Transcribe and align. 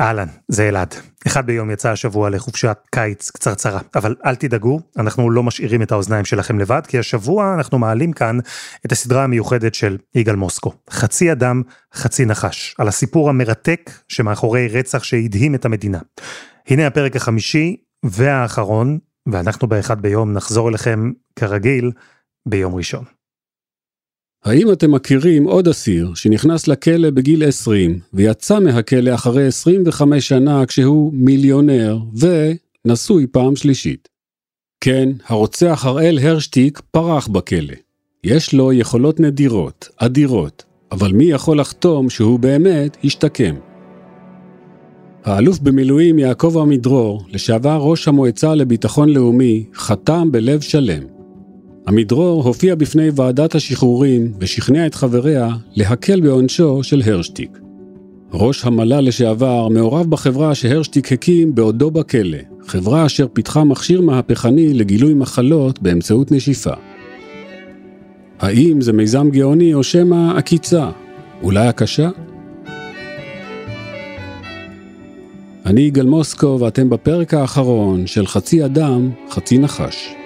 אהלן, 0.00 0.28
זה 0.48 0.68
אלעד. 0.68 0.94
אחד 1.26 1.46
ביום 1.46 1.70
יצא 1.70 1.90
השבוע 1.90 2.30
לחופשת 2.30 2.78
קיץ 2.90 3.30
קצרצרה, 3.30 3.80
אבל 3.94 4.14
אל 4.26 4.34
תדאגו, 4.34 4.80
אנחנו 4.96 5.30
לא 5.30 5.42
משאירים 5.42 5.82
את 5.82 5.92
האוזניים 5.92 6.24
שלכם 6.24 6.58
לבד, 6.58 6.82
כי 6.88 6.98
השבוע 6.98 7.54
אנחנו 7.54 7.78
מעלים 7.78 8.12
כאן 8.12 8.38
את 8.86 8.92
הסדרה 8.92 9.24
המיוחדת 9.24 9.74
של 9.74 9.98
יגאל 10.14 10.36
מוסקו. 10.36 10.72
חצי 10.90 11.32
אדם, 11.32 11.62
חצי 11.94 12.24
נחש, 12.24 12.74
על 12.78 12.88
הסיפור 12.88 13.28
המרתק 13.28 13.90
שמאחורי 14.08 14.68
רצח 14.68 15.02
שהדהים 15.02 15.54
את 15.54 15.64
המדינה. 15.64 15.98
הנה 16.68 16.86
הפרק 16.86 17.16
החמישי 17.16 17.76
והאחרון, 18.04 18.98
ואנחנו 19.26 19.68
באחד 19.68 20.02
ביום 20.02 20.32
נחזור 20.32 20.68
אליכם, 20.68 21.12
כרגיל, 21.36 21.92
ביום 22.48 22.74
ראשון. 22.74 23.15
האם 24.46 24.72
אתם 24.72 24.90
מכירים 24.90 25.44
עוד 25.44 25.68
אסיר 25.68 26.14
שנכנס 26.14 26.68
לכלא 26.68 27.10
בגיל 27.10 27.44
20 27.44 27.98
ויצא 28.14 28.60
מהכלא 28.60 29.14
אחרי 29.14 29.46
25 29.46 30.28
שנה 30.28 30.66
כשהוא 30.66 31.12
מיליונר 31.14 31.98
ונשוי 32.84 33.26
פעם 33.26 33.56
שלישית? 33.56 34.08
כן, 34.80 35.08
הרוצח 35.26 35.84
הראל 35.84 36.18
הרשטיק 36.22 36.80
פרח 36.90 37.28
בכלא. 37.28 37.74
יש 38.24 38.54
לו 38.54 38.72
יכולות 38.72 39.20
נדירות, 39.20 39.88
אדירות, 39.96 40.64
אבל 40.92 41.12
מי 41.12 41.24
יכול 41.24 41.60
לחתום 41.60 42.10
שהוא 42.10 42.38
באמת 42.38 42.96
השתקם? 43.04 43.54
האלוף 45.24 45.58
במילואים 45.58 46.18
יעקב 46.18 46.58
עמידרור, 46.58 47.22
לשעבר 47.28 47.76
ראש 47.76 48.08
המועצה 48.08 48.54
לביטחון 48.54 49.08
לאומי, 49.08 49.64
חתם 49.74 50.32
בלב 50.32 50.60
שלם. 50.60 51.15
עמידרור 51.88 52.44
הופיע 52.44 52.74
בפני 52.74 53.08
ועדת 53.14 53.54
השחרורים 53.54 54.32
ושכנע 54.40 54.86
את 54.86 54.94
חבריה 54.94 55.48
להקל 55.74 56.20
בעונשו 56.20 56.82
של 56.82 57.02
הרשטיק. 57.06 57.58
ראש 58.32 58.64
המל"ל 58.64 59.00
לשעבר 59.00 59.68
מעורב 59.68 60.10
בחברה 60.10 60.54
שהרשטיק 60.54 61.12
הקים 61.12 61.54
בעודו 61.54 61.90
בכלא, 61.90 62.38
חברה 62.66 63.06
אשר 63.06 63.26
פיתחה 63.32 63.64
מכשיר 63.64 64.00
מהפכני 64.00 64.74
לגילוי 64.74 65.14
מחלות 65.14 65.82
באמצעות 65.82 66.32
נשיפה. 66.32 66.74
האם 68.38 68.80
זה 68.80 68.92
מיזם 68.92 69.30
גאוני 69.30 69.74
או 69.74 69.82
שמא 69.82 70.36
עקיצה? 70.36 70.90
אולי 71.42 71.66
הקשה? 71.66 72.08
אני 75.66 75.80
יגאל 75.80 76.06
מוסקו 76.06 76.58
ואתם 76.60 76.90
בפרק 76.90 77.34
האחרון 77.34 78.06
של 78.06 78.26
חצי 78.26 78.64
אדם, 78.64 79.10
חצי 79.30 79.58
נחש. 79.58 80.25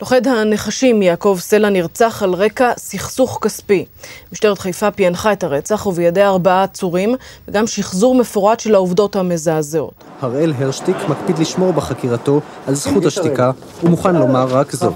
לוכד 0.00 0.26
הנחשים 0.26 1.02
יעקב 1.02 1.38
סלע 1.40 1.68
נרצח 1.68 2.22
על 2.22 2.34
רקע 2.34 2.72
סכסוך 2.76 3.38
כספי. 3.42 3.84
משטרת 4.32 4.58
חיפה 4.58 4.90
פענחה 4.90 5.32
את 5.32 5.44
הרצח 5.44 5.86
ובידי 5.86 6.22
ארבעה 6.22 6.62
עצורים, 6.62 7.14
וגם 7.48 7.66
שחזור 7.66 8.14
מפורט 8.14 8.60
של 8.60 8.74
העובדות 8.74 9.16
המזעזעות. 9.16 9.92
הראל 10.20 10.52
הרשטיק 10.58 10.96
מקפיד 11.08 11.38
לשמור 11.38 11.72
בחקירתו 11.72 12.40
על 12.66 12.74
זכות 12.74 13.04
השתיקה, 13.04 13.50
ומוכן 13.82 14.16
לומר 14.16 14.46
רק 14.50 14.72
זאת. 14.72 14.92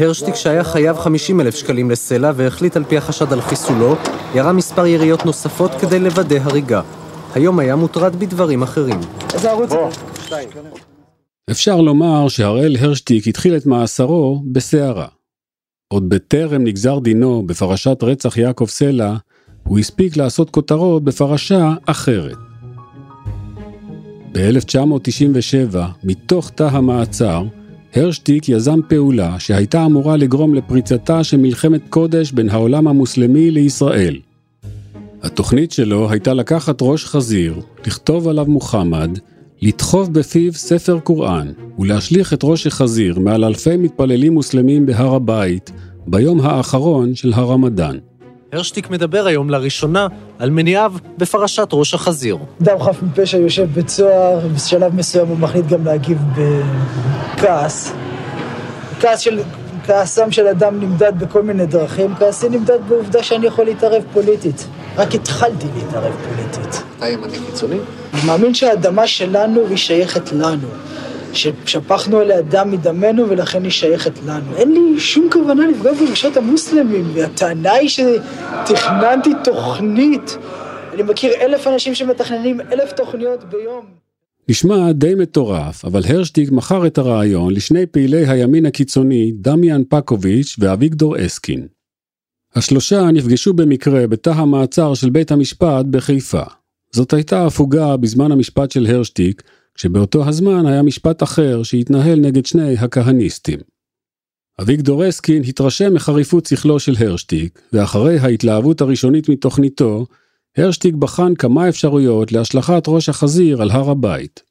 הרשטיק 0.00 0.34
שהיה 0.34 0.64
חייב 0.64 0.98
50 0.98 1.40
אלף 1.40 1.54
שקלים 1.54 1.90
לסלע 1.90 2.30
והחליט 2.36 2.76
על 2.76 2.84
פי 2.84 2.96
החשד 2.96 3.32
על 3.32 3.40
חיסולו, 3.40 3.96
ירה 4.34 4.52
מספר 4.52 4.86
יריות 4.86 5.26
נוספות 5.26 5.70
כדי 5.80 5.98
לוודא 5.98 6.36
הריגה. 6.42 6.80
היום 7.34 7.58
היה 7.58 7.76
מוטרד 7.76 8.16
בדברים 8.16 8.62
אחרים. 8.62 9.00
איזה 9.34 9.50
ערוץ? 9.50 9.70
אפשר 11.52 11.80
לומר 11.80 12.28
שהראל 12.28 12.76
הרשטיק 12.80 13.26
התחיל 13.26 13.56
את 13.56 13.66
מאסרו 13.66 14.42
בסערה. 14.52 15.06
עוד 15.88 16.08
בטרם 16.08 16.64
נגזר 16.64 16.98
דינו 16.98 17.46
בפרשת 17.46 17.98
רצח 18.02 18.36
יעקב 18.36 18.66
סלע, 18.68 19.16
הוא 19.62 19.78
הספיק 19.78 20.16
לעשות 20.16 20.50
כותרות 20.50 21.04
בפרשה 21.04 21.74
אחרת. 21.86 22.36
ב-1997, 24.32 25.76
מתוך 26.04 26.50
תא 26.50 26.68
המעצר, 26.72 27.44
הרשטיק 27.94 28.48
יזם 28.48 28.80
פעולה 28.88 29.40
שהייתה 29.40 29.84
אמורה 29.86 30.16
לגרום 30.16 30.54
לפריצתה 30.54 31.24
של 31.24 31.36
מלחמת 31.36 31.80
קודש 31.88 32.32
בין 32.32 32.48
העולם 32.48 32.88
המוסלמי 32.88 33.50
לישראל. 33.50 34.18
התוכנית 35.22 35.72
שלו 35.72 36.10
הייתה 36.10 36.34
לקחת 36.34 36.78
ראש 36.80 37.04
חזיר, 37.04 37.60
לכתוב 37.86 38.28
עליו 38.28 38.46
מוחמד, 38.46 39.18
לדחוב 39.62 40.12
בפיו 40.12 40.52
ספר 40.52 40.98
קוראן 40.98 41.52
ולהשליך 41.78 42.32
את 42.32 42.40
ראש 42.44 42.66
החזיר 42.66 43.18
מעל 43.18 43.44
אלפי 43.44 43.76
מתפללים 43.76 44.32
מוסלמים 44.32 44.86
בהר 44.86 45.14
הבית 45.14 45.70
ביום 46.06 46.40
האחרון 46.40 47.14
של 47.14 47.32
הרמדאן. 47.34 47.96
הרשטיק 48.52 48.90
מדבר 48.90 49.26
היום 49.26 49.50
לראשונה 49.50 50.06
על 50.38 50.50
מניעיו 50.50 50.92
בפרשת 51.18 51.68
ראש 51.72 51.94
החזיר. 51.94 52.38
אדם 52.62 52.78
חף 52.80 53.02
מפשע 53.02 53.38
יושב 53.38 53.68
בצוהר, 53.74 54.48
בשלב 54.54 54.94
מסוים 54.94 55.28
הוא 55.28 55.38
מחליט 55.38 55.66
גם 55.66 55.84
להגיב 55.84 56.18
בכעס. 56.36 57.92
כעס 59.00 59.20
של, 59.20 59.40
כעסם 59.86 60.30
של 60.30 60.46
אדם 60.46 60.80
נמדד 60.80 61.12
בכל 61.18 61.42
מיני 61.42 61.66
דרכים, 61.66 62.14
כעסי 62.14 62.48
נמדד 62.48 62.78
בעובדה 62.88 63.22
שאני 63.22 63.46
יכול 63.46 63.64
להתערב 63.64 64.02
פוליטית. 64.12 64.66
רק 64.96 65.14
התחלתי 65.14 65.66
להתערב 65.76 66.14
פוליטית. 66.28 66.82
אתה 66.96 67.08
ימני 67.08 67.38
קיצוני? 67.46 67.76
אני 68.14 68.22
מאמין 68.26 68.54
שהאדמה 68.54 69.06
שלנו 69.06 69.66
היא 69.68 69.76
שייכת 69.76 70.32
לנו. 70.32 70.68
ששפכנו 71.32 72.18
עליה 72.18 72.42
דם 72.42 72.70
מדמנו 72.70 73.28
ולכן 73.28 73.62
היא 73.62 73.70
שייכת 73.70 74.12
לנו. 74.26 74.56
אין 74.56 74.72
לי 74.72 75.00
שום 75.00 75.28
כוונה 75.32 75.66
לפגוע 75.66 75.92
ברגשות 75.92 76.36
המוסלמים, 76.36 77.10
והטענה 77.14 77.72
היא 77.72 77.88
שתכננתי 77.88 79.30
תוכנית. 79.44 80.36
אני 80.94 81.02
מכיר 81.02 81.32
אלף 81.40 81.66
אנשים 81.66 81.94
שמתכננים 81.94 82.60
אלף 82.60 82.92
תוכניות 82.92 83.44
ביום. 83.44 83.84
נשמע 84.48 84.92
די 84.92 85.14
מטורף, 85.14 85.84
אבל 85.84 86.00
הרשטיק 86.08 86.50
מכר 86.50 86.86
את 86.86 86.98
הרעיון 86.98 87.54
לשני 87.54 87.86
פעילי 87.86 88.28
הימין 88.28 88.66
הקיצוני, 88.66 89.32
דמיאן 89.34 89.82
פקוביץ' 89.88 90.56
ואביגדור 90.58 91.26
אסקין. 91.26 91.66
השלושה 92.54 93.10
נפגשו 93.12 93.52
במקרה 93.52 94.06
בתא 94.06 94.30
המעצר 94.30 94.94
של 94.94 95.10
בית 95.10 95.32
המשפט 95.32 95.84
בחיפה. 95.90 96.42
זאת 96.92 97.12
הייתה 97.12 97.46
הפוגה 97.46 97.96
בזמן 97.96 98.32
המשפט 98.32 98.70
של 98.70 98.86
הרשטיק, 98.86 99.42
כשבאותו 99.74 100.28
הזמן 100.28 100.66
היה 100.66 100.82
משפט 100.82 101.22
אחר 101.22 101.62
שהתנהל 101.62 102.20
נגד 102.20 102.46
שני 102.46 102.78
הכהניסטים. 102.78 103.58
אביגדור 104.60 105.08
אסקין 105.08 105.42
התרשם 105.48 105.94
מחריפות 105.94 106.46
שכלו 106.46 106.80
של 106.80 106.94
הרשטיק, 106.98 107.60
ואחרי 107.72 108.18
ההתלהבות 108.18 108.80
הראשונית 108.80 109.28
מתוכניתו, 109.28 110.06
הרשטיק 110.56 110.94
בחן 110.94 111.34
כמה 111.34 111.68
אפשרויות 111.68 112.32
להשלכת 112.32 112.82
ראש 112.88 113.08
החזיר 113.08 113.62
על 113.62 113.70
הר 113.70 113.90
הבית. 113.90 114.42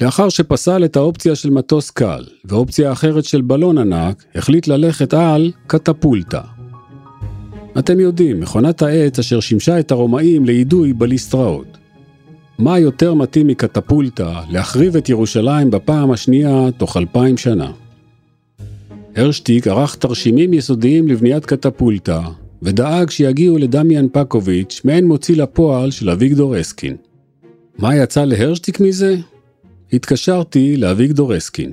לאחר 0.00 0.28
שפסל 0.28 0.84
את 0.84 0.96
האופציה 0.96 1.34
של 1.34 1.50
מטוס 1.50 1.90
קל, 1.90 2.24
ואופציה 2.44 2.92
אחרת 2.92 3.24
של 3.24 3.40
בלון 3.40 3.78
ענק, 3.78 4.24
החליט 4.34 4.68
ללכת 4.68 5.14
על 5.14 5.52
קטפולטה. 5.66 6.59
אתם 7.78 8.00
יודעים, 8.00 8.40
מכונת 8.40 8.82
העץ 8.82 9.18
אשר 9.18 9.40
שימשה 9.40 9.80
את 9.80 9.90
הרומאים 9.90 10.44
לאידוי 10.44 10.92
בליסטראות. 10.92 11.78
מה 12.58 12.78
יותר 12.78 13.14
מתאים 13.14 13.46
מקטפולטה 13.46 14.40
להחריב 14.50 14.96
את 14.96 15.08
ירושלים 15.08 15.70
בפעם 15.70 16.10
השנייה 16.10 16.68
תוך 16.78 16.96
אלפיים 16.96 17.36
שנה? 17.36 17.72
הרשטיק 19.16 19.66
ערך 19.66 19.94
תרשימים 19.94 20.52
יסודיים 20.52 21.08
לבניית 21.08 21.46
קטפולטה, 21.46 22.22
ודאג 22.62 23.10
שיגיעו 23.10 23.58
לדמיאן 23.58 24.06
פקוביץ', 24.12 24.80
מעין 24.84 25.06
מוציא 25.06 25.36
לפועל 25.36 25.90
של 25.90 26.10
אביגדור 26.10 26.60
אסקין. 26.60 26.96
מה 27.78 27.96
יצא 27.96 28.24
להרשטיק 28.24 28.80
מזה? 28.80 29.16
התקשרתי 29.92 30.76
לאביגדור 30.76 31.36
אסקין. 31.36 31.72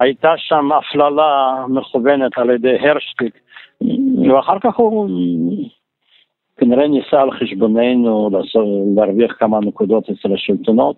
הייתה 0.00 0.32
שם 0.36 0.68
הפללה 0.72 1.54
מכוונת 1.68 2.32
על 2.36 2.50
ידי 2.50 2.88
הרשטיק, 2.88 3.34
ואחר 4.28 4.58
כך 4.62 4.76
הוא 4.76 5.08
כנראה 6.56 6.88
ניסה 6.88 7.20
על 7.20 7.30
חשבוננו 7.30 8.30
להרוויח 8.96 9.32
כמה 9.38 9.60
נקודות 9.60 10.04
אצל 10.04 10.34
השלטונות. 10.34 10.96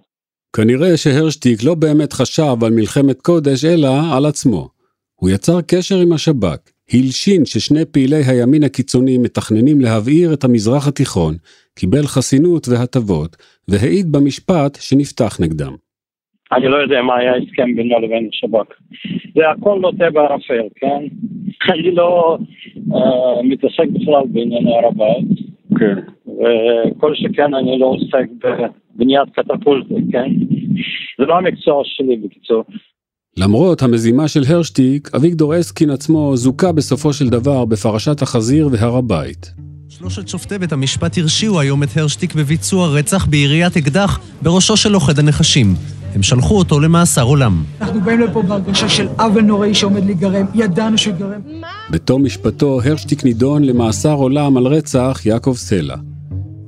כנראה 0.56 0.96
שהרשטיק 0.96 1.64
לא 1.64 1.74
באמת 1.74 2.12
חשב 2.12 2.64
על 2.64 2.72
מלחמת 2.72 3.20
קודש, 3.22 3.64
אלא 3.64 3.88
על 4.16 4.26
עצמו. 4.26 4.68
הוא 5.14 5.30
יצר 5.30 5.60
קשר 5.60 5.96
עם 5.96 6.12
השב"כ, 6.12 6.70
הלשין 6.92 7.44
ששני 7.44 7.84
פעילי 7.84 8.22
הימין 8.26 8.64
הקיצוני 8.64 9.18
מתכננים 9.18 9.80
להבעיר 9.80 10.32
את 10.32 10.44
המזרח 10.44 10.88
התיכון, 10.88 11.34
קיבל 11.74 12.06
חסינות 12.06 12.68
והטבות, 12.68 13.36
והעיד 13.68 14.12
במשפט 14.12 14.78
שנפתח 14.80 15.40
נגדם. 15.40 15.74
אני 16.52 16.68
לא 16.68 16.76
יודע 16.76 17.02
מה 17.02 17.16
היה 17.16 17.32
ההסכם 17.32 17.76
בינו 17.76 18.00
לבין 18.00 18.28
השב"כ. 18.32 18.74
זה 19.34 19.50
הכל 19.50 19.78
נוטה 19.80 20.10
בערפל, 20.10 20.68
כן? 20.76 21.02
אני 21.72 21.94
לא 21.94 22.38
uh, 22.76 23.42
מתעסק 23.44 23.88
בכלל 23.92 24.22
בענייני 24.26 24.76
הר 24.76 24.86
הבית. 24.86 25.50
כן. 25.78 25.94
וכל 26.26 27.14
שכן 27.14 27.54
אני 27.54 27.78
לא 27.78 27.86
עוסק 27.86 28.26
בבניית 28.38 29.28
קטפולטה, 29.32 29.94
כן? 30.12 30.32
זה 31.18 31.24
לא 31.24 31.38
המקצוע 31.38 31.82
שלי 31.84 32.16
בקיצור. 32.16 32.64
למרות 33.36 33.82
המזימה 33.82 34.28
של 34.28 34.40
הרשטיק, 34.48 35.08
אביגדור 35.16 35.60
אסקין 35.60 35.90
עצמו 35.90 36.36
זוכה 36.36 36.72
בסופו 36.72 37.12
של 37.12 37.28
דבר 37.28 37.64
בפרשת 37.64 38.22
החזיר 38.22 38.68
והר 38.72 38.96
הבית. 38.96 39.54
שלושת 39.88 40.28
שופטי 40.28 40.58
בית 40.58 40.72
המשפט 40.72 41.18
הרשיעו 41.18 41.60
היום 41.60 41.82
את 41.82 41.88
הרשטיק 41.96 42.34
בביצוע 42.34 42.88
רצח 42.98 43.26
ביריית 43.26 43.76
אקדח 43.76 44.20
בראשו 44.42 44.76
של 44.76 44.90
לוכד 44.90 45.18
הנחשים. 45.18 45.99
הם 46.14 46.22
שלחו 46.22 46.58
אותו 46.58 46.80
למאסר 46.80 47.22
עולם. 47.22 47.64
אנחנו 47.80 48.00
באים 48.00 48.20
לפה 48.20 48.42
בהרגשה 48.42 48.88
של 48.88 49.08
עוול 49.18 49.42
נוראי 49.42 49.74
שעומד 49.74 50.04
להיגרם, 50.04 50.46
ידענו 50.54 50.98
שיגרם. 50.98 51.40
בתום 51.90 52.24
משפטו, 52.24 52.80
הרשטיק 52.84 53.24
נידון 53.24 53.64
למאסר 53.64 54.12
עולם 54.12 54.56
על 54.56 54.66
רצח 54.66 55.20
יעקב 55.24 55.54
סלע. 55.56 55.96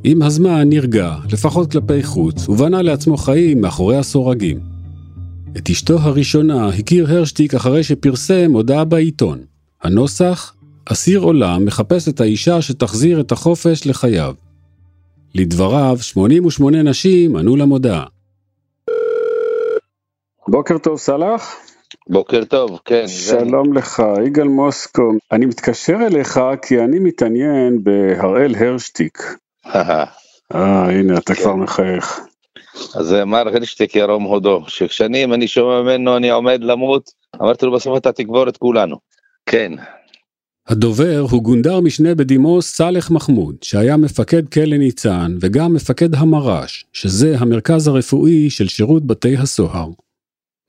עם 0.05 0.23
הזמן 0.23 0.69
נרגע, 0.69 1.15
לפחות 1.33 1.73
כלפי 1.73 2.03
חוץ, 2.03 2.49
ובנה 2.49 2.83
לעצמו 2.83 3.17
חיים 3.17 3.61
מאחורי 3.61 3.97
הסורגים. 3.97 4.59
את 5.57 5.71
אשתו 5.71 5.99
הראשונה 5.99 6.69
הכיר 6.69 7.13
הרשטיק 7.13 7.55
אחרי 7.55 7.83
שפרסם 7.83 8.53
הודעה 8.53 8.85
בעיתון. 8.85 9.39
הנוסח, 9.83 10.55
אסיר 10.85 11.21
עולם 11.21 11.65
מחפש 11.65 12.09
את 12.09 12.21
האישה 12.21 12.63
שתחזיר 12.63 13.21
את 13.21 13.33
החופש 13.33 13.87
לחייו. 13.87 14.35
לדבריו, 15.35 15.99
88 16.01 16.83
נשים 16.83 17.37
ענו 17.37 17.57
למודעה. 17.57 18.05
בוקר 20.49 20.79
טוב 20.79 20.99
סלאח. 20.99 21.57
בוקר 22.09 22.45
טוב, 22.45 22.81
כן. 22.85 23.09
שלום 23.09 23.73
לך, 23.73 24.03
יגאל 24.27 24.49
מוסקו. 24.49 25.13
אני 25.33 25.47
מתקשר 25.47 25.97
אליך 26.07 26.41
כי 26.63 26.81
אני 26.81 26.99
מתעניין 26.99 27.79
בהראל 27.83 28.55
הרשטיק. 28.55 29.19
אה, 29.67 30.05
הנה, 30.51 31.19
אתה 31.19 31.35
כבר 31.35 31.57
מחייך. 31.57 32.21
אז 32.95 33.13
מר 33.13 33.49
הרשטיק 33.49 33.97
ירום 33.97 34.23
הודו, 34.23 34.65
ששנים 34.67 35.35
אני 35.35 35.49
שומע 35.49 35.83
ממנו 35.83 36.17
אני 36.17 36.31
עומד 36.31 36.65
למות, 36.65 37.11
אמרתי 37.43 37.67
לו 37.67 37.73
בסוף 37.73 37.97
אתה 37.97 38.13
תקבור 38.13 38.49
את 38.49 38.57
כולנו. 38.57 38.97
כן. 39.47 39.73
הדובר 40.69 41.27
הוא 41.31 41.43
גונדר 41.43 41.81
משנה 41.81 42.15
בדימוס 42.15 42.77
סאלח 42.77 43.11
מחמוד, 43.11 43.57
שהיה 43.63 43.97
מפקד 43.97 44.49
כלא 44.49 44.77
ניצן 44.77 45.37
וגם 45.41 45.75
מפקד 45.75 46.15
המר"ש, 46.15 46.85
שזה 46.93 47.37
המרכז 47.39 47.89
הרפואי 47.89 48.51
של 48.51 48.69
שירות 48.69 49.07
בתי 49.07 49.37
הסוהר. 49.37 49.89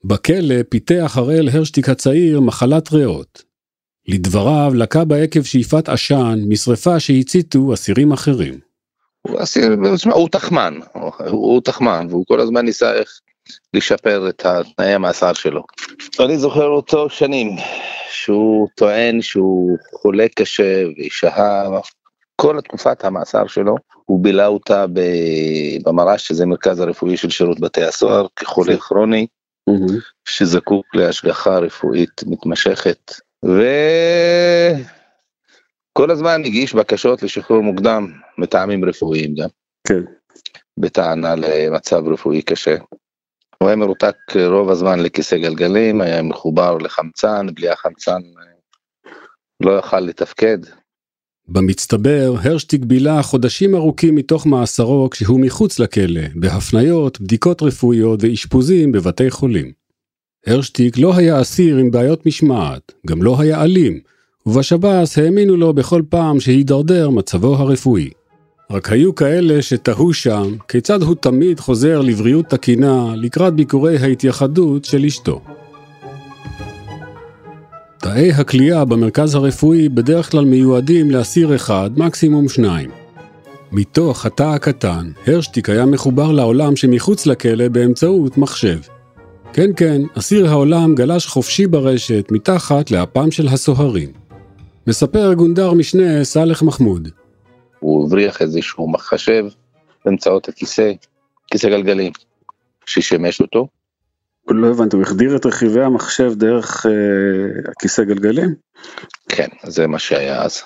בכלא 0.04 0.54
פיתח 0.68 1.12
הראל 1.16 1.48
הרשטיק 1.52 1.88
הצעיר 1.88 2.40
מחלת 2.40 2.92
ריאות. 2.92 3.42
לדבריו 4.08 4.72
לקה 4.74 5.04
בה 5.04 5.16
עקב 5.16 5.42
שאיפת 5.42 5.88
עשן 5.88 6.38
משרפה 6.48 7.00
שהציתו 7.00 7.74
אסירים 7.74 8.12
אחרים. 8.12 8.58
הוא 9.22 9.42
אסיר, 9.42 9.76
הוא 10.12 10.28
תחמן, 10.28 10.78
הוא 11.30 11.60
תחמן, 11.60 12.06
והוא 12.10 12.24
כל 12.28 12.40
הזמן 12.40 12.64
ניסה 12.64 12.94
איך 12.94 13.20
לשפר 13.74 14.28
את 14.28 14.46
תנאי 14.76 14.94
המאסר 14.94 15.32
שלו. 15.32 15.62
אני 16.20 16.38
זוכר 16.38 16.66
אותו 16.66 17.10
שנים, 17.10 17.56
שהוא 18.10 18.68
טוען 18.76 19.22
שהוא 19.22 19.76
חולה 20.02 20.26
קשה 20.36 20.84
ושהה 21.06 21.68
כל 22.36 22.60
תקופת 22.60 23.04
המאסר 23.04 23.46
שלו, 23.46 23.76
הוא 24.04 24.24
בילה 24.24 24.46
אותה 24.46 24.86
במר"ש, 25.84 26.26
שזה 26.26 26.46
מרכז 26.46 26.80
הרפואי 26.80 27.16
של 27.16 27.30
שירות 27.30 27.60
בתי 27.60 27.84
הסוהר, 27.84 28.26
כחולה 28.36 28.76
כרוני, 28.76 29.26
שזקוק 30.24 30.94
להשגחה 30.94 31.58
רפואית 31.58 32.20
מתמשכת, 32.26 33.12
וכל 35.92 36.10
הזמן 36.10 36.42
הגיש 36.44 36.74
בקשות 36.74 37.22
לשחרור 37.22 37.60
מוקדם 37.60 38.12
מטעמים 38.38 38.84
רפואיים 38.84 39.34
גם. 39.34 39.48
כן. 39.86 40.02
בטענה 40.78 41.34
למצב 41.34 42.08
רפואי 42.08 42.42
קשה. 42.42 42.76
הוא 43.58 43.68
היה 43.68 43.76
מרותק 43.76 44.16
רוב 44.46 44.70
הזמן 44.70 45.00
לכיסא 45.00 45.36
גלגלים, 45.36 46.00
היה 46.00 46.22
מחובר 46.22 46.78
לחמצן, 46.78 47.46
בלי 47.54 47.68
החמצן 47.68 48.20
לא 49.60 49.78
יכל 49.78 50.00
לתפקד. 50.00 50.58
במצטבר, 51.48 52.34
הרשטיק 52.42 52.84
בילה 52.84 53.22
חודשים 53.22 53.74
ארוכים 53.74 54.14
מתוך 54.14 54.46
מאסרו 54.46 55.08
כשהוא 55.10 55.40
מחוץ 55.40 55.78
לכלא, 55.78 56.20
בהפניות, 56.34 57.20
בדיקות 57.20 57.62
רפואיות 57.62 58.20
ואשפוזים 58.22 58.92
בבתי 58.92 59.30
חולים. 59.30 59.72
הרשטיק 60.46 60.98
לא 60.98 61.16
היה 61.16 61.40
אסיר 61.40 61.76
עם 61.76 61.90
בעיות 61.90 62.26
משמעת, 62.26 62.92
גם 63.06 63.22
לא 63.22 63.40
היה 63.40 63.62
אלים, 63.62 64.00
ובשב"ס 64.46 65.18
האמינו 65.18 65.56
לו 65.56 65.72
בכל 65.72 66.02
פעם 66.08 66.40
שהידרדר 66.40 67.10
מצבו 67.10 67.54
הרפואי. 67.56 68.10
רק 68.70 68.92
היו 68.92 69.14
כאלה 69.14 69.62
שתהו 69.62 70.12
שם 70.12 70.56
כיצד 70.68 71.02
הוא 71.02 71.14
תמיד 71.14 71.60
חוזר 71.60 72.00
לבריאות 72.00 72.46
תקינה 72.46 73.14
לקראת 73.16 73.54
ביקורי 73.54 73.96
ההתייחדות 73.96 74.84
של 74.84 75.04
אשתו. 75.04 75.40
תאי 78.04 78.32
הכלייה 78.32 78.84
במרכז 78.84 79.34
הרפואי 79.34 79.88
בדרך 79.88 80.30
כלל 80.30 80.44
מיועדים 80.44 81.10
לאסיר 81.10 81.54
אחד, 81.54 81.90
מקסימום 81.96 82.48
שניים. 82.48 82.90
מתוך 83.72 84.26
התא 84.26 84.42
הקטן, 84.42 85.10
הרשטיק 85.26 85.68
היה 85.68 85.86
מחובר 85.86 86.32
לעולם 86.32 86.76
שמחוץ 86.76 87.26
לכלא 87.26 87.68
באמצעות 87.68 88.38
מחשב. 88.38 88.78
כן 89.52 89.70
כן, 89.76 90.02
אסיר 90.18 90.48
העולם 90.48 90.94
גלש 90.94 91.26
חופשי 91.26 91.66
ברשת 91.66 92.24
מתחת 92.30 92.90
לאפם 92.90 93.30
של 93.30 93.48
הסוהרים. 93.48 94.12
מספר 94.86 95.34
גונדר 95.34 95.72
משנה 95.72 96.24
סאלח 96.24 96.62
מחמוד. 96.62 97.08
הוא 97.80 98.06
הבריח 98.06 98.42
איזשהו 98.42 98.88
מחשב 98.88 99.44
באמצעות 100.04 100.48
הכיסא, 100.48 100.92
כיסא 101.46 101.68
גלגלים, 101.68 102.12
ששימש 102.86 103.40
אותו. 103.40 103.68
לא 104.48 104.70
הבנתי, 104.70 104.96
הוא 104.96 105.02
החדיר 105.02 105.36
את 105.36 105.46
רכיבי 105.46 105.82
המחשב 105.82 106.32
דרך 106.36 106.86
אה, 106.86 107.70
הכיסא 107.70 108.04
גלגלים? 108.04 108.54
כן, 109.28 109.48
זה 109.66 109.86
מה 109.86 109.98
שהיה 109.98 110.42
אז. 110.42 110.62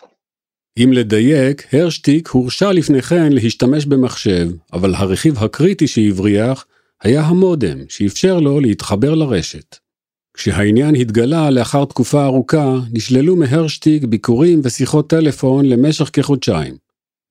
אם 0.79 0.93
לדייק, 0.93 1.75
הרשטיק 1.75 2.29
הורשה 2.29 2.73
לפני 2.73 3.03
כן 3.03 3.33
להשתמש 3.33 3.87
במחשב, 3.87 4.49
אבל 4.73 4.95
הרכיב 4.95 5.39
הקריטי 5.39 5.87
שהבריח 5.87 6.67
היה 7.03 7.21
המודם, 7.21 7.79
שאפשר 7.89 8.41
לו 8.41 8.61
להתחבר 8.61 9.15
לרשת. 9.15 9.77
כשהעניין 10.35 10.95
התגלה 10.95 11.51
לאחר 11.51 11.85
תקופה 11.85 12.25
ארוכה, 12.25 12.75
נשללו 12.93 13.37
מהרשטיק 13.37 14.05
ביקורים 14.05 14.61
ושיחות 14.65 15.11
טלפון 15.11 15.67
למשך 15.67 16.11
כחודשיים. 16.13 16.88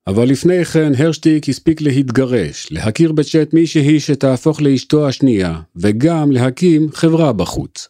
אבל 0.07 0.29
לפני 0.29 0.65
כן 0.65 0.91
הרשטיק 0.97 1.49
הספיק 1.49 1.81
להתגרש, 1.81 2.67
להכיר 2.71 3.11
בצ'אט 3.11 3.53
מישהי 3.53 3.99
שתהפוך 3.99 4.61
לאשתו 4.61 5.07
השנייה, 5.07 5.59
וגם 5.75 6.31
להקים 6.31 6.89
חברה 6.93 7.33
בחוץ. 7.33 7.87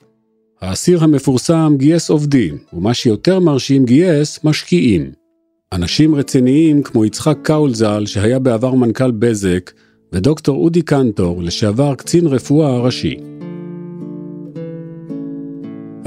האסיר 0.62 1.04
המפורסם 1.04 1.76
גייס 1.78 2.10
עובדים, 2.10 2.58
ומה 2.74 2.94
שיותר 2.94 3.40
מרשים 3.40 3.86
גייס 3.86 4.40
משקיעים. 4.44 5.12
אנשים 5.74 6.16
רציניים 6.16 6.84
כמו 6.84 7.06
יצחק 7.06 7.38
קאול 7.42 7.78
ז"ל 7.78 8.06
שהיה 8.06 8.40
בעבר 8.40 8.74
מנכ"ל 8.74 9.12
בזק, 9.12 9.72
ודוקטור 10.14 10.58
אודי 10.64 10.82
קנטור, 10.82 11.44
לשעבר 11.44 11.96
קצין 11.96 12.28
רפואה 12.28 12.80
ראשי. 12.80 13.37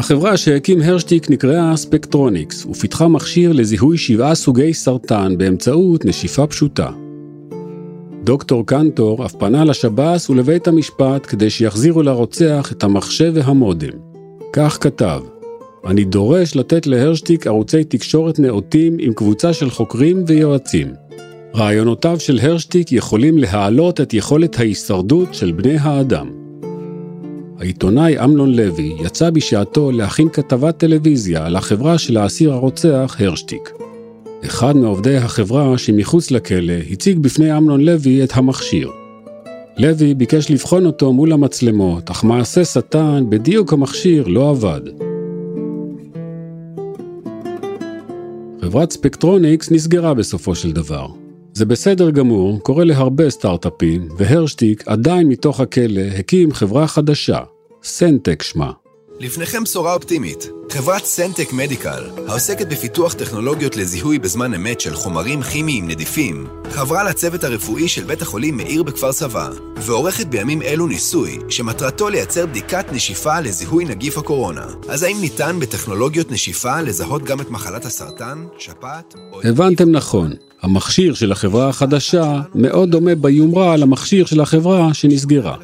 החברה 0.01 0.37
שהקים 0.37 0.81
הרשטיק 0.83 1.31
נקראה 1.31 1.77
ספקטרוניקס, 1.77 2.67
ופיתחה 2.67 3.09
מכשיר 3.09 3.53
לזיהוי 3.53 3.99
שבעה 3.99 4.35
סוגי 4.35 4.75
סרטן 4.75 5.39
באמצעות 5.39 6.05
נשיפה 6.05 6.47
פשוטה. 6.47 6.91
דוקטור 8.25 8.67
קנטור 8.67 9.27
אף 9.27 9.35
פנה 9.35 9.65
לשב"ס 9.65 10.31
ולבית 10.31 10.69
המשפט 10.69 11.27
כדי 11.29 11.51
שיחזירו 11.51 12.03
לרוצח 12.03 12.73
את 12.73 12.85
המחשב 12.85 13.33
והמודם. 13.35 13.93
כך 14.53 14.79
כתב: 14.81 15.21
אני 15.87 16.05
דורש 16.05 16.57
לתת 16.57 16.87
להרשטיק 16.87 17.47
ערוצי 17.47 17.85
תקשורת 17.85 18.39
נאותים 18.39 18.97
עם 19.01 19.13
קבוצה 19.13 19.53
של 19.53 19.71
חוקרים 19.71 20.25
ויועצים. 20.27 20.89
רעיונותיו 21.55 22.21
של 22.21 22.39
הרשטיק 22.43 22.93
יכולים 22.93 23.39
להעלות 23.39 24.01
את 24.01 24.15
יכולת 24.15 24.59
ההישרדות 24.59 25.35
של 25.35 25.53
בני 25.53 25.77
האדם. 25.77 26.40
העיתונאי 27.61 28.25
אמנון 28.25 28.55
לוי 28.55 28.93
יצא 29.05 29.31
בשעתו 29.31 29.93
להכין 29.93 30.29
כתבת 30.29 30.79
טלוויזיה 30.79 31.47
על 31.47 31.57
החברה 31.57 31.99
של 31.99 32.17
האסיר 32.17 32.53
הרוצח 32.53 33.17
הרשטיק. 33.19 33.73
אחד 34.47 34.77
מעובדי 34.77 35.17
החברה 35.17 35.79
שמחוץ 35.79 36.31
לכלא 36.31 36.73
הציג 36.91 37.19
בפני 37.19 37.57
אמנון 37.57 37.81
לוי 37.81 38.25
את 38.25 38.31
המכשיר. 38.35 38.91
לוי 39.77 40.15
ביקש 40.15 40.51
לבחון 40.51 40.87
אותו 40.87 41.13
מול 41.13 41.33
המצלמות, 41.33 42.11
אך 42.11 42.25
מעשה 42.25 42.65
שטן, 42.65 43.25
בדיוק 43.29 43.73
המכשיר 43.73 44.27
לא 44.27 44.51
עבד. 44.51 44.81
חברת 48.61 48.91
ספקטרוניקס 48.91 49.71
נסגרה 49.71 50.15
בסופו 50.15 50.55
של 50.55 50.73
דבר. 50.73 51.20
זה 51.61 51.67
בסדר 51.67 52.11
גמור, 52.11 52.61
קורה 52.63 52.85
להרבה 52.85 53.31
סטארט-אפים, 53.31 54.09
והרשטיק 54.19 54.83
עדיין 54.87 55.29
מתוך 55.29 55.61
הכלא 55.61 56.01
הקים 56.19 56.53
חברה 56.53 56.87
חדשה, 56.87 57.39
סנטק 57.83 58.43
שמה. 58.43 58.73
לפניכם 59.19 59.65
בשורה 59.65 59.95
אופטימית. 59.95 60.51
חברת 60.71 61.05
סנטק 61.05 61.53
מדיקל, 61.53 62.11
העוסקת 62.29 62.67
בפיתוח 62.67 63.15
טכנולוגיות 63.15 63.77
לזיהוי 63.77 64.19
בזמן 64.19 64.55
אמת 64.55 64.81
של 64.81 64.95
חומרים 64.95 65.43
כימיים 65.43 65.89
נדיפים, 65.89 66.47
חברה 66.71 67.05
לצוות 67.05 67.45
הרפואי 67.45 67.89
של 67.89 68.05
בית 68.05 68.23
החולים 68.23 68.57
מאיר 68.57 68.83
בכפר 68.83 69.13
סבא, 69.13 69.51
ועורכת 69.77 70.27
בימים 70.27 70.63
אלו 70.63 70.87
ניסוי, 70.87 71.39
שמטרתו 71.49 72.09
לייצר 72.09 72.47
בדיקת 72.47 72.87
נשיפה 72.93 73.41
לזיהוי 73.41 73.85
נגיף 73.85 74.19
הקורונה. 74.19 74.67
אז 74.89 75.03
האם 75.03 75.17
ניתן 75.21 75.57
בטכנולוגיות 75.61 76.31
נשיפה 76.31 76.81
לזהות 76.81 77.23
גם 77.23 77.41
את 77.41 77.51
מחלת 77.51 77.85
הסרטן, 77.85 78.47
שפעת 78.59 79.15
או... 79.33 79.41
הבנתם 79.45 79.91
נכון, 79.91 80.33
המכשיר 80.63 81.15
של 81.15 81.33
החברה 81.33 81.69
החדשה 81.69 82.41
מאוד 82.55 82.91
דומה 82.91 83.15
ביומרה 83.15 83.77
למכשיר 83.77 84.27
של 84.27 84.41
החברה 84.41 84.95
שנסגרה. 84.95 85.57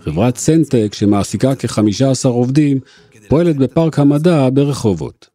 חברת 0.00 0.36
סנטק, 0.36 0.94
שמעסיקה 0.94 1.54
כ-15 1.54 2.28
עובדים, 2.28 2.80
פועלת 3.28 3.56
בפארק 3.56 3.98
המדע 3.98 4.48
ברחובות. 4.52 5.28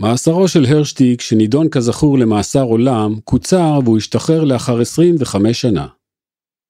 מאסרו 0.00 0.48
של 0.48 0.64
הרשטיק, 0.64 1.20
שנידון 1.20 1.68
כזכור 1.68 2.18
למאסר 2.18 2.62
עולם, 2.62 3.14
קוצר 3.24 3.80
והוא 3.84 3.98
השתחרר 3.98 4.44
לאחר 4.44 4.80
25 4.80 5.60
שנה. 5.60 5.86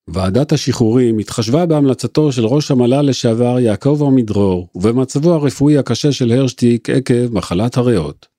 ועדת 0.09 0.53
השחרורים 0.53 1.19
התחשבה 1.19 1.67
בהמלצתו 1.67 2.33
של 2.33 2.47
ראש 2.47 2.71
המל"ל 2.71 3.01
לשעבר 3.01 3.61
יעקב 3.61 4.03
עמידרור 4.07 4.69
ובמצבו 4.75 5.35
הרפואי 5.35 5.79
הקשה 5.79 6.13
של 6.13 6.33
הרשטיק 6.33 6.91
עקב 6.91 7.33
מחלת 7.33 7.77
הריאות. 7.77 8.32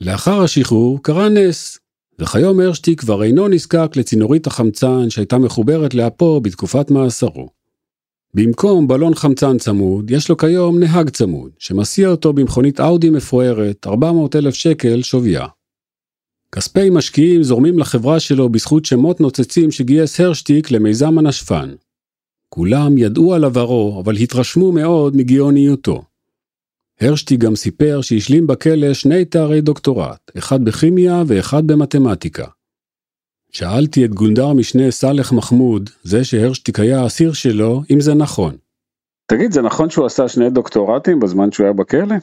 לאחר 0.00 0.42
השחרור 0.42 1.02
קרה 1.02 1.28
נס, 1.28 1.78
וכיום 2.18 2.60
הרשטיק 2.60 3.00
כבר 3.00 3.22
אינו 3.22 3.48
נזקק 3.48 3.96
לצינורית 3.96 4.46
החמצן 4.46 5.10
שהייתה 5.10 5.38
מחוברת 5.38 5.94
לאפו 5.94 6.40
בתקופת 6.40 6.90
מאסרו. 6.90 7.48
במקום 8.34 8.88
בלון 8.88 9.14
חמצן 9.14 9.58
צמוד, 9.58 10.10
יש 10.10 10.28
לו 10.28 10.36
כיום 10.36 10.78
נהג 10.78 11.10
צמוד, 11.10 11.50
שמסיע 11.58 12.08
אותו 12.08 12.32
במכונית 12.32 12.80
אאודי 12.80 13.10
מפוארת, 13.10 13.86
400 13.86 14.36
אלף 14.36 14.54
שקל 14.54 15.02
שוויה. 15.02 15.46
כספי 16.52 16.90
משקיעים 16.90 17.42
זורמים 17.42 17.78
לחברה 17.78 18.20
שלו 18.20 18.48
בזכות 18.48 18.84
שמות 18.84 19.20
נוצצים 19.20 19.70
שגייס 19.70 20.20
הרשטיק 20.20 20.70
למיזם 20.70 21.18
הנשפן. 21.18 21.74
כולם 22.48 22.98
ידעו 22.98 23.34
על 23.34 23.44
עברו, 23.44 24.00
אבל 24.04 24.16
התרשמו 24.16 24.72
מאוד 24.72 25.16
מגאוניותו. 25.16 26.02
הרשטיק 27.00 27.40
גם 27.40 27.56
סיפר 27.56 28.00
שהשלים 28.02 28.46
בכלא 28.46 28.94
שני 28.94 29.24
תארי 29.24 29.60
דוקטורט, 29.60 30.30
אחד 30.38 30.64
בכימיה 30.64 31.22
ואחד 31.26 31.66
במתמטיקה. 31.66 32.46
שאלתי 33.52 34.04
את 34.04 34.14
גונדר 34.14 34.52
משנה 34.52 34.90
סאלח 34.90 35.32
מחמוד, 35.32 35.90
זה 36.02 36.24
שהרשטיק 36.24 36.80
היה 36.80 37.00
האסיר 37.00 37.32
שלו, 37.32 37.82
אם 37.90 38.00
זה 38.00 38.14
נכון. 38.14 38.56
תגיד, 39.26 39.52
זה 39.52 39.62
נכון 39.62 39.90
שהוא 39.90 40.06
עשה 40.06 40.28
שני 40.28 40.50
דוקטורטים 40.50 41.20
בזמן 41.20 41.52
שהוא 41.52 41.64
היה 41.64 41.72
בכלא? 41.72 42.16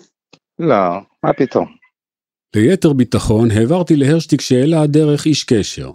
לא, 0.60 1.00
מה 1.24 1.34
פתאום. 1.34 1.65
ליתר 2.55 2.94
ביטחון 2.94 3.51
העברתי 3.51 3.96
להרשטיק 3.96 4.41
שאלה 4.41 4.88
דרך 4.88 5.25
איש 5.25 5.44
קשר. 5.44 5.91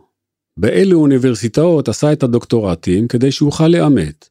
באילו 0.57 1.01
אוניברסיטאות 1.01 1.89
עשה 1.89 2.13
את 2.13 2.23
הדוקטורטים 2.23 3.09
כדי 3.09 3.33
שאוכל 3.33 3.69
לאמת. 3.69 4.29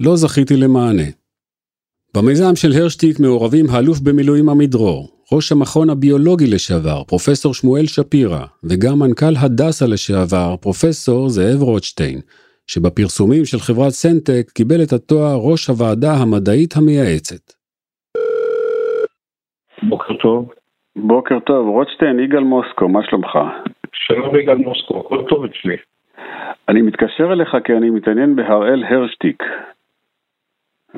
לא 0.00 0.16
זכיתי 0.16 0.56
למענה. 0.56 1.02
במיזם 2.18 2.54
של 2.60 2.72
הרשטיק 2.78 3.14
מעורבים 3.20 3.66
האלוף 3.72 3.98
במילואים 4.06 4.48
עמידרור, 4.48 5.00
ראש 5.32 5.52
המכון 5.52 5.90
הביולוגי 5.90 6.48
לשעבר, 6.54 7.00
פרופסור 7.10 7.54
שמואל 7.54 7.86
שפירא, 7.94 8.44
וגם 8.68 8.94
מנכ"ל 9.02 9.34
הדסה 9.42 9.86
לשעבר, 9.94 10.50
פרופסור 10.64 11.28
זאב 11.28 11.60
רוטשטיין, 11.62 12.18
שבפרסומים 12.70 13.44
של 13.50 13.58
חברת 13.66 13.94
סנטק 14.02 14.44
קיבל 14.56 14.80
את 14.84 14.92
התואר 14.92 15.36
ראש 15.48 15.62
הוועדה 15.70 16.12
המדעית 16.20 16.72
המייעצת. 16.76 17.44
בוקר 19.82 20.14
טוב. 20.22 20.40
בוקר 20.96 21.38
טוב, 21.46 21.68
רוטשטיין, 21.68 22.20
יגאל 22.20 22.44
מוסקו, 22.52 22.88
מה 22.88 23.00
שלומך? 23.08 23.32
שלום 23.92 24.36
יגאל 24.36 24.56
מוסקו, 24.66 25.00
הכל 25.00 25.20
טוב 25.28 25.44
אצלי. 25.44 25.76
אני 26.68 26.82
מתקשר 26.82 27.32
אליך 27.32 27.56
כי 27.64 27.72
אני 27.72 27.90
מתעניין 27.90 28.36
בהראל 28.36 28.84
הרשטיק. 28.84 29.42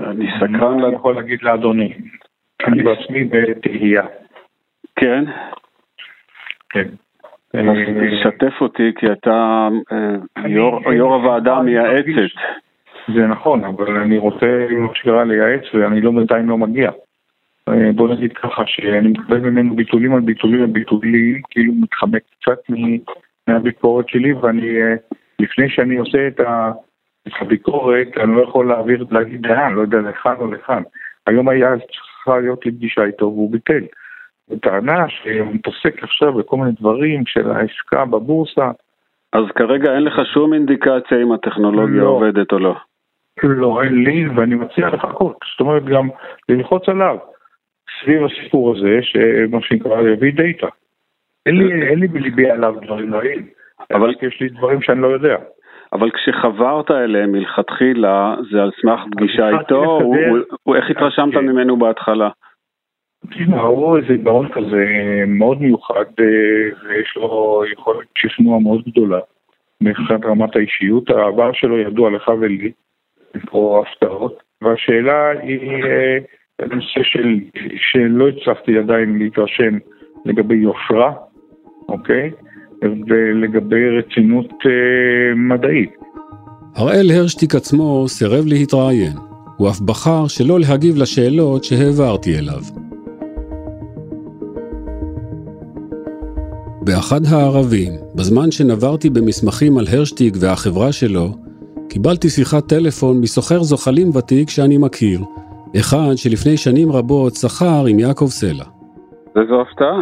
אני 0.00 0.26
סקרן... 0.37 0.85
אני 0.85 0.95
יכול 0.95 1.14
להגיד 1.14 1.42
לאדוני? 1.42 1.95
אני 2.66 2.83
בעצמי 2.83 3.25
בתהייה. 3.25 4.02
כן? 4.97 5.25
כן. 6.69 6.88
אז 7.52 7.76
תשתף 8.12 8.61
אותי 8.61 8.92
כי 8.99 9.12
אתה 9.12 9.69
אה, 9.92 10.49
יו"ר 10.49 10.92
יו"ר 10.92 11.14
הוועדה 11.14 11.57
המייעצת. 11.57 12.35
זה 13.14 13.26
נכון, 13.26 13.64
אבל 13.64 13.97
אני 13.97 14.19
רוצה, 14.19 14.66
מה 14.71 14.95
שקרה, 14.95 15.25
לייעץ 15.25 15.75
ואני 15.75 16.00
לא 16.00 16.11
בינתיים 16.11 16.49
לא 16.49 16.59
מגיע. 16.59 16.90
אה, 17.69 17.92
בוא 17.95 18.14
נגיד 18.14 18.33
ככה, 18.33 18.62
שאני 18.66 19.09
מקבל 19.09 19.38
ממנו 19.38 19.76
ביטולים 19.76 20.14
על 20.14 20.21
ביטולים 20.21 20.62
על 20.62 20.71
ביטולים, 20.71 21.42
כאילו 21.50 21.73
מתחמק 21.75 22.23
קצת 22.40 22.59
מהביקורת 23.49 24.09
שלי, 24.09 24.33
ואני, 24.33 24.83
אה, 24.83 24.95
לפני 25.38 25.69
שאני 25.69 25.97
עושה 25.97 26.26
את 26.26 26.40
ה- 26.40 26.71
הביקורת, 27.41 28.09
אני 28.17 28.37
לא 28.37 28.43
יכול 28.43 28.69
להעביר, 28.69 29.05
להגיד 29.11 29.47
לאן, 29.47 29.75
לא 29.75 29.81
יודע, 29.81 29.99
לכאן 29.99 30.35
או 30.39 30.50
לכאן. 30.50 30.83
היום 31.27 31.49
היה 31.49 31.69
צריכה 31.79 32.39
להיות 32.41 32.67
לי 32.67 32.73
פגישה 32.73 33.05
איתו 33.05 33.25
והוא 33.25 33.53
ביטל. 33.53 33.85
בטענה 34.49 35.09
שהוא 35.09 35.55
מתעסק 35.55 36.03
עכשיו 36.03 36.33
בכל 36.33 36.57
מיני 36.57 36.71
דברים 36.81 37.27
של 37.27 37.50
העסקה 37.50 38.05
בבורסה. 38.05 38.71
אז 39.33 39.45
כרגע 39.55 39.95
אין 39.95 40.03
לך 40.05 40.21
שום 40.35 40.55
אינדיקציה 40.55 41.23
אם 41.23 41.33
הטכנולוגיה 41.33 42.03
לא. 42.03 42.09
עובדת 42.09 42.53
או 42.53 42.59
לא. 42.59 42.77
לא, 43.43 43.83
אין 43.83 44.05
לי, 44.05 44.29
ואני 44.29 44.55
מציע 44.55 44.89
לחכות. 44.89 45.37
זאת 45.53 45.61
אומרת, 45.61 45.85
גם 45.85 46.09
ללחוץ 46.49 46.89
עליו 46.89 47.17
סביב 48.03 48.23
הסיפור 48.25 48.77
הזה, 48.77 48.99
שמה 49.03 49.61
שנקרא, 49.62 50.09
יביא 50.09 50.33
דאטה. 50.33 50.67
אין 51.47 51.57
לי, 51.57 51.89
אין 51.89 51.99
לי 51.99 52.09
בליבי 52.09 52.50
עליו 52.50 52.75
דברים 52.83 53.15
רעים, 53.15 53.47
אבל 53.95 54.15
יש 54.23 54.41
לי 54.41 54.49
דברים 54.49 54.83
שאני 54.83 55.00
לא 55.00 55.07
יודע. 55.07 55.37
אבל 55.93 56.11
כשחברת 56.11 56.91
אליהם 56.91 57.33
מלכתחילה, 57.33 58.35
זה 58.53 58.63
על 58.63 58.71
סמך 58.81 59.01
פגישה 59.11 59.49
איתו, 59.61 59.85
הוא- 59.85 60.17
הוא- 60.17 60.39
הוא- 60.63 60.77
איך 60.77 60.91
התרשמת 60.91 61.35
כן. 61.35 61.47
ממנו 61.49 61.77
בהתחלה? 61.77 62.29
תשמע, 63.31 63.61
הוא 63.61 63.97
איזה 63.99 64.17
גאון 64.17 64.49
כזה 64.49 64.85
מאוד 65.27 65.61
מיוחד, 65.63 66.05
אה, 66.21 66.89
ויש 66.89 67.17
לו 67.17 67.63
יכולת 67.73 68.07
שכנוע 68.19 68.59
מאוד 68.59 68.83
גדולה 68.89 69.19
מבחינת 69.81 70.25
רמת 70.25 70.57
האישיות. 70.57 71.11
העבר 71.11 71.53
שלו 71.53 71.79
ידוע 71.79 72.11
לך 72.11 72.31
ולי, 72.41 72.73
פה 73.51 73.85
הפתעות. 73.87 74.43
והשאלה 74.63 75.31
היא 75.31 75.85
אה, 75.85 76.19
הנושא 76.59 77.03
של, 77.03 77.39
שלא 77.77 78.29
הצלחתי 78.29 78.79
עדיין 78.79 79.19
להתרשם 79.19 79.79
לגבי 80.25 80.55
יושרה, 80.55 81.13
אוקיי? 81.89 82.31
ולגבי 82.83 83.99
רצינות 83.99 84.53
אה, 84.67 85.35
מדעית. 85.37 85.91
הראל 86.77 87.07
הרשטיק 87.15 87.55
עצמו 87.55 88.09
סירב 88.09 88.45
להתראיין. 88.47 89.17
הוא 89.57 89.69
אף 89.69 89.81
בחר 89.81 90.27
שלא 90.29 90.61
להגיב 90.61 90.97
לשאלות 90.97 91.65
שהעברתי 91.65 92.39
אליו. 92.39 92.63
באחד 96.87 97.21
הערבים, 97.31 97.93
בזמן 98.15 98.51
שנברתי 98.51 99.11
במסמכים 99.11 99.79
על 99.79 99.85
הרשטיק 99.93 100.35
והחברה 100.41 100.93
שלו, 100.93 101.27
קיבלתי 101.89 102.29
שיחת 102.29 102.69
טלפון 102.69 103.21
מסוחר 103.21 103.63
זוחלים 103.63 104.09
ותיק 104.17 104.49
שאני 104.49 104.79
מכיר, 104.79 105.21
אחד 105.81 106.13
שלפני 106.17 106.57
שנים 106.57 106.93
רבות 106.93 107.33
שכר 107.35 107.87
עם 107.91 107.99
יעקב 107.99 108.27
סלע. 108.27 108.65
איזו 109.37 109.61
הפתעה. 109.61 110.01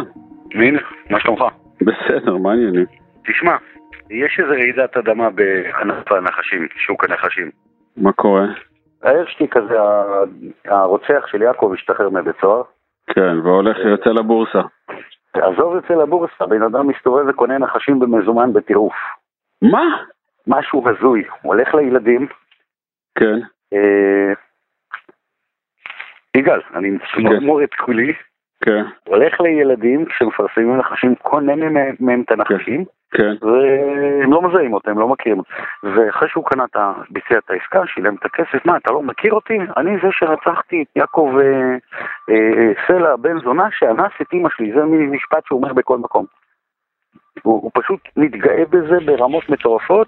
הנה, 0.53 0.79
מה 1.09 1.19
שלומך? 1.19 1.41
בסדר, 1.81 2.37
מה 2.37 2.51
העניינים? 2.51 2.85
תשמע, 3.27 3.55
יש 4.09 4.39
איזה 4.39 4.51
רעידת 4.51 4.97
אדמה 4.97 5.29
בענף 5.29 6.11
הנחשים, 6.11 6.67
שוק 6.75 7.03
הנחשים. 7.03 7.51
מה 7.97 8.11
קורה? 8.11 8.45
הארשטיק 9.03 9.57
הזה, 9.57 9.81
ה- 9.81 10.23
הרוצח 10.65 11.27
של 11.27 11.41
יעקב, 11.41 11.71
השתחרר 11.73 12.09
מבית 12.09 12.35
סוהר. 12.41 12.63
כן, 13.07 13.39
והולך, 13.43 13.77
יוצא 13.77 14.09
לבורסה. 14.09 14.59
עזוב 15.33 15.73
זה 15.89 15.95
לבורסה, 15.95 16.45
בן 16.45 16.63
אדם 16.63 16.87
מסתובב 16.87 17.25
וקונה 17.29 17.57
נחשים 17.57 17.99
במזומן 17.99 18.53
בטירוף. 18.53 18.95
מה? 19.61 19.83
משהו 20.47 20.89
הזוי. 20.89 21.23
הוא 21.41 21.53
הולך 21.55 21.75
לילדים, 21.75 22.27
כן. 23.19 23.39
אה... 23.73 24.33
יגאל, 26.37 26.59
אני 26.75 26.89
מצמרמור 26.89 27.63
את 27.63 27.73
כולי, 27.73 28.13
כן, 28.63 28.83
הולך 29.07 29.41
לילדים 29.41 30.05
שמפרסמים 30.17 30.77
נחשים, 30.77 31.15
קונה 31.15 31.55
מהם- 31.99 32.21
את 32.21 32.31
הנחשים, 32.31 32.85
כן. 33.11 33.33
והם 33.41 34.33
לא 34.33 34.41
מזהים 34.41 34.73
אותם, 34.73 34.91
הם 34.91 34.99
לא 34.99 35.07
מכירים 35.07 35.39
אותם. 35.39 35.51
ואחרי 35.83 36.29
שהוא 36.29 36.45
קנה 36.45 36.63
את 36.63 36.75
ה... 36.75 36.93
ביצע 37.09 37.37
את 37.37 37.49
העסקה, 37.49 37.81
שילם 37.87 38.15
את 38.15 38.25
הכסף, 38.25 38.65
מה, 38.65 38.77
אתה 38.77 38.91
לא 38.91 39.01
מכיר 39.01 39.33
אותי? 39.33 39.57
אני 39.77 39.97
זה 40.03 40.07
שרצחתי 40.11 40.81
את 40.81 40.97
יעקב 40.97 41.33
אה, 41.41 41.75
אה, 42.29 42.71
סלע, 42.87 43.15
בן 43.15 43.39
זונה, 43.39 43.67
שאנס 43.71 44.11
את 44.21 44.33
אימא 44.33 44.49
שלי, 44.57 44.71
זה 44.73 44.85
משפט 44.85 45.45
שהוא 45.45 45.61
אומר 45.63 45.73
בכל 45.73 45.97
מקום. 45.97 46.25
הוא, 47.43 47.61
הוא 47.63 47.71
פשוט 47.73 47.99
מתגאה 48.17 48.63
בזה 48.69 48.97
ברמות 49.05 49.49
מטורפות. 49.49 50.07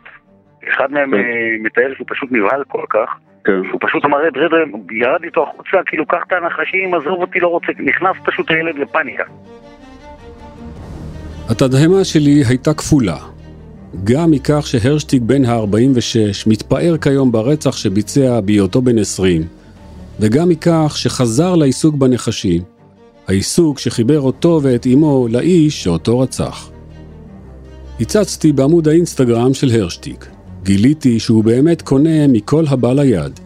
אחד 0.69 0.91
מהם 0.91 1.11
כן. 1.11 1.17
אה, 1.17 1.55
מתאר 1.59 1.93
שהוא 1.95 2.07
פשוט 2.09 2.29
נבהל 2.31 2.63
כל 2.63 2.85
כך, 2.89 3.19
הוא 3.47 3.79
פשוט 3.81 4.05
אמר, 4.05 4.17
רד, 4.17 4.37
רד, 4.37 4.51
ירד 4.91 5.23
איתו 5.23 5.43
החוצה, 5.43 5.77
כאילו, 5.85 6.05
קח 6.05 6.17
את 6.27 6.33
הנחשים, 6.33 6.93
עזוב 6.93 7.21
אותי, 7.21 7.39
לא 7.39 7.47
רוצה, 7.47 7.67
נכנס 7.79 8.15
פשוט 8.25 8.51
הילד 8.51 8.75
לפאניקה. 8.75 9.23
התדהמה 11.49 12.03
שלי 12.03 12.43
הייתה 12.49 12.73
כפולה. 12.73 13.17
גם 14.03 14.31
מכך 14.31 14.67
שהרשטיק 14.67 15.21
בן 15.21 15.45
ה-46 15.45 16.49
מתפאר 16.49 16.97
כיום 16.97 17.31
ברצח 17.31 17.77
שביצע 17.77 18.39
בהיותו 18.41 18.81
בן 18.81 18.97
20, 18.97 19.41
וגם 20.19 20.49
מכך 20.49 20.93
שחזר 20.95 21.55
לעיסוק 21.55 21.95
בנחשים, 21.95 22.61
העיסוק 23.27 23.79
שחיבר 23.79 24.19
אותו 24.19 24.59
ואת 24.63 24.87
אמו 24.93 25.27
לאיש 25.31 25.83
שאותו 25.83 26.19
רצח. 26.19 26.69
הצצתי 27.99 28.51
בעמוד 28.51 28.87
האינסטגרם 28.87 29.53
של 29.53 29.67
הרשטיק. 29.81 30.25
גיליתי 30.63 31.19
שהוא 31.19 31.43
באמת 31.43 31.81
קונה 31.81 32.27
מכל 32.27 32.65
הבא 32.67 32.93
ליד. 32.93 33.39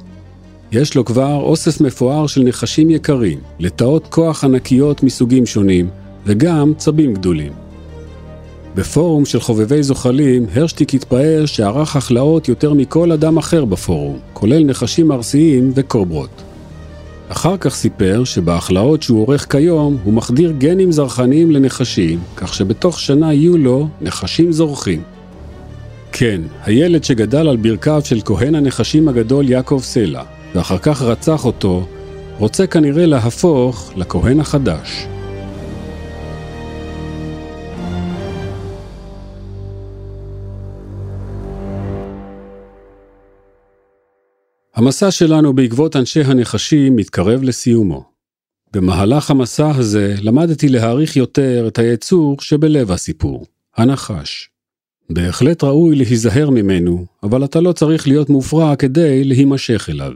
יש 0.71 0.95
לו 0.95 1.05
כבר 1.05 1.35
אוסף 1.35 1.81
מפואר 1.81 2.27
של 2.27 2.43
נחשים 2.43 2.89
יקרים, 2.89 3.39
לטאות 3.59 4.07
כוח 4.09 4.43
ענקיות 4.43 5.03
מסוגים 5.03 5.45
שונים, 5.45 5.89
וגם 6.25 6.73
צבים 6.77 7.13
גדולים. 7.13 7.51
בפורום 8.75 9.25
של 9.25 9.39
חובבי 9.39 9.83
זוחלים, 9.83 10.45
הרשטיק 10.55 10.93
התפאר 10.93 11.45
שערך 11.45 11.95
הכלאות 11.95 12.49
יותר 12.49 12.73
מכל 12.73 13.11
אדם 13.11 13.37
אחר 13.37 13.65
בפורום, 13.65 14.19
כולל 14.33 14.63
נחשים 14.63 15.11
ארסיים 15.11 15.71
וקוברות. 15.75 16.43
אחר 17.29 17.57
כך 17.57 17.75
סיפר 17.75 18.23
שבהכלאות 18.23 19.03
שהוא 19.03 19.21
עורך 19.21 19.51
כיום, 19.51 19.97
הוא 20.03 20.13
מחדיר 20.13 20.53
גנים 20.57 20.91
זרחניים 20.91 21.51
לנחשים, 21.51 22.19
כך 22.35 22.53
שבתוך 22.53 22.99
שנה 22.99 23.33
יהיו 23.33 23.57
לו 23.57 23.87
נחשים 24.01 24.51
זורחים. 24.51 25.14
כן, 26.17 26.41
הילד 26.63 27.03
שגדל 27.03 27.47
על 27.47 27.57
ברכיו 27.57 28.01
של 28.03 28.21
כהן 28.25 28.55
הנחשים 28.55 29.07
הגדול 29.07 29.49
יעקב 29.49 29.79
סלע, 29.83 30.23
ואחר 30.53 30.77
כך 30.77 31.01
רצח 31.01 31.45
אותו, 31.45 31.87
רוצה 32.37 32.67
כנראה 32.67 33.05
להפוך 33.05 33.93
לכהן 33.95 34.39
החדש. 34.39 35.05
המסע 44.75 45.11
שלנו 45.11 45.53
בעקבות 45.53 45.95
אנשי 45.95 46.21
הנחשים 46.21 46.95
מתקרב 46.95 47.43
לסיומו. 47.43 48.03
במהלך 48.73 49.31
המסע 49.31 49.71
הזה 49.75 50.15
למדתי 50.21 50.69
להעריך 50.69 51.15
יותר 51.15 51.65
את 51.67 51.79
היצור 51.79 52.37
שבלב 52.41 52.91
הסיפור, 52.91 53.45
הנחש. 53.77 54.54
בהחלט 55.09 55.63
ראוי 55.63 55.95
להיזהר 55.95 56.49
ממנו, 56.49 57.05
אבל 57.23 57.43
אתה 57.43 57.61
לא 57.61 57.71
צריך 57.71 58.07
להיות 58.07 58.29
מופרע 58.29 58.75
כדי 58.75 59.23
להימשך 59.23 59.87
אליו. 59.89 60.11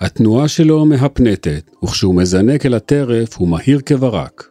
התנועה 0.00 0.48
שלו 0.48 0.84
מהפנטת, 0.84 1.70
וכשהוא 1.84 2.14
מזנק 2.14 2.66
אל 2.66 2.74
הטרף 2.74 3.36
הוא 3.36 3.48
מהיר 3.48 3.80
כברק. 3.80 4.48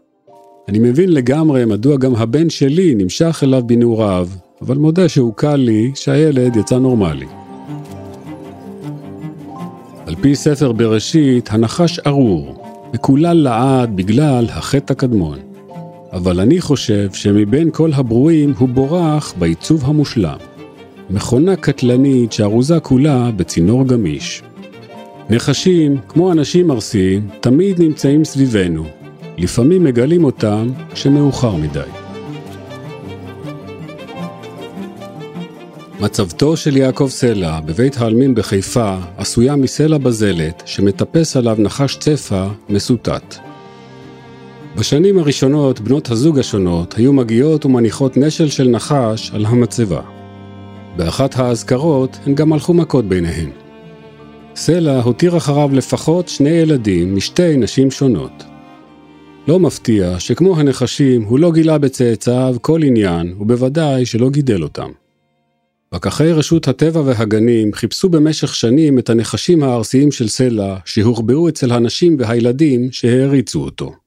אני 0.70 0.79
מבין 0.79 1.10
לגמרי 1.10 1.65
מדוע 1.65 1.98
גם 1.98 2.15
הבן 2.15 2.50
שלי 2.50 2.96
נמשך 2.96 3.39
אליו 3.43 3.63
בנעוריו, 3.67 4.27
אבל 4.62 4.77
מודה 4.77 5.10
שהוא 5.10 5.34
קל 5.34 5.55
לי 5.55 5.91
שהילד 5.96 6.55
יצא 6.55 6.79
נורמלי. 6.79 7.25
על 10.05 10.15
פי 10.22 10.36
ספר 10.36 10.72
בראשית, 10.72 11.50
הנחש 11.51 12.00
ארור, 12.00 12.63
מקולל 12.93 13.34
לעד 13.34 13.96
בגלל 13.96 14.46
החטא 14.50 14.93
הקדמון. 14.93 15.52
אבל 16.13 16.39
אני 16.39 16.62
חושב 16.62 17.13
שמבין 17.13 17.70
כל 17.72 17.93
הברואים 17.93 18.53
הוא 18.58 18.70
בורח 18.70 19.34
בעיצוב 19.39 19.86
המושלם. 19.86 20.38
מכונה 21.10 21.55
קטלנית 21.55 22.32
שארוזה 22.32 22.79
כולה 22.79 23.32
בצינור 23.36 23.88
גמיש. 23.88 24.41
נחשים, 25.29 25.98
כמו 26.08 26.32
אנשים 26.32 26.72
ארסיים, 26.72 27.27
תמיד 27.39 27.82
נמצאים 27.82 28.25
סביבנו. 28.25 28.86
לפעמים 29.38 29.84
מגלים 29.84 30.24
אותם 30.24 30.70
כשמאוחר 30.93 31.55
מדי. 31.55 31.79
מצבתו 36.00 36.58
של 36.58 36.77
יעקב 36.77 37.08
סלע 37.10 37.60
בבית 37.60 37.98
העלמין 37.98 38.36
בחיפה 38.36 38.98
עשויה 39.17 39.55
מסלע 39.55 39.98
בזלת 39.98 40.63
שמטפס 40.65 41.38
עליו 41.38 41.55
נחש 41.60 41.98
צפה 41.98 42.48
מסוטט. 42.70 43.52
בשנים 44.77 45.18
הראשונות 45.18 45.80
בנות 45.80 46.12
הזוג 46.12 46.39
השונות 46.39 46.94
היו 46.94 47.13
מגיעות 47.13 47.65
ומניחות 47.65 48.18
נשל 48.18 48.50
של 48.50 48.68
נחש 48.68 49.32
על 49.34 49.46
המצבה. 49.46 50.01
באחת 50.98 51.40
האזכרות 51.40 52.18
הן 52.25 52.36
גם 52.36 52.53
הלכו 52.53 52.74
מכות 52.74 53.05
ביניהן. 53.05 53.50
סלע 54.55 55.01
הותיר 55.01 55.38
אחריו 55.38 55.70
לפחות 55.74 56.29
שני 56.29 56.50
ילדים 56.50 57.16
משתי 57.16 57.57
נשים 57.57 57.92
שונות. 57.92 58.44
לא 59.48 59.59
מפתיע 59.59 60.20
שכמו 60.20 60.59
הנחשים 60.59 61.24
הוא 61.24 61.40
לא 61.40 61.51
גילה 61.51 61.77
בצאצאיו 61.77 62.55
כל 62.62 62.83
עניין 62.83 63.36
ובוודאי 63.40 64.05
שלא 64.05 64.29
גידל 64.29 64.64
אותם. 64.64 64.90
פקחי 65.90 66.31
רשות 66.31 66.68
הטבע 66.68 67.01
והגנים 67.05 67.74
חיפשו 67.74 68.09
במשך 68.09 68.55
שנים 68.55 69.00
את 69.00 69.09
הנחשים 69.09 69.64
הארסיים 69.64 70.12
של 70.12 70.27
סלע 70.27 70.77
שהוחבאו 70.86 71.50
אצל 71.50 71.72
הנשים 71.72 72.16
והילדים 72.20 72.92
שהעריצו 72.92 73.64
אותו. 73.64 74.02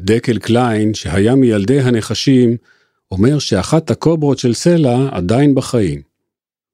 דקל 0.00 0.38
קליין, 0.38 0.94
שהיה 0.94 1.34
מילדי 1.34 1.80
הנחשים, 1.80 2.56
אומר 3.10 3.38
שאחת 3.38 3.90
הקוברות 3.90 4.38
של 4.38 4.54
סלע 4.54 5.08
עדיין 5.10 5.54
בחיים. 5.54 6.00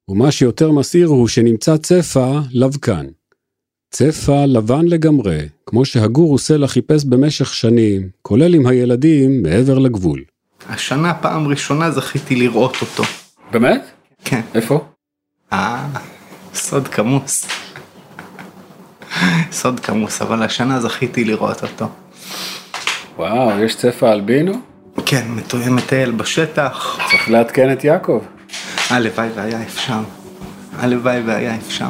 ומה 0.09 0.31
שיותר 0.31 0.71
מסעיר 0.71 1.07
הוא 1.07 1.27
שנמצא 1.27 1.77
צפה 1.77 2.39
לבקן. 2.51 3.05
צפה 3.91 4.45
לבן 4.45 4.85
לגמרי, 4.85 5.47
כמו 5.65 5.85
שהגורו 5.85 6.37
סלע 6.37 6.67
חיפש 6.67 7.05
במשך 7.05 7.53
שנים, 7.53 8.09
כולל 8.21 8.55
עם 8.55 8.67
הילדים 8.67 9.43
מעבר 9.43 9.79
לגבול. 9.79 10.23
השנה 10.69 11.13
פעם 11.13 11.47
ראשונה 11.47 11.91
זכיתי 11.91 12.35
לראות 12.35 12.77
אותו. 12.81 13.03
באמת? 13.51 13.85
כן. 14.25 14.41
איפה? 14.55 14.85
אה, 15.53 15.87
סוד 16.53 16.87
כמוס. 16.87 17.47
סוד 19.51 19.79
כמוס, 19.79 20.21
אבל 20.21 20.43
השנה 20.43 20.79
זכיתי 20.79 21.23
לראות 21.23 21.63
אותו. 21.63 21.89
וואו, 23.17 23.59
יש 23.63 23.75
צפה 23.75 24.13
אלבינו? 24.13 24.53
כן, 25.05 25.27
מטייל 25.69 26.11
בשטח. 26.11 26.99
צריך 27.11 27.29
לעדכן 27.29 27.71
את 27.71 27.83
יעקב. 27.83 28.21
הלוואי 28.89 29.29
והיה 29.35 29.63
אפשר. 29.63 29.99
הלוואי 30.77 31.21
והיה 31.25 31.55
אפשר. 31.55 31.89